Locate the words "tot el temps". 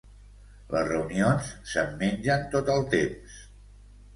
2.57-3.37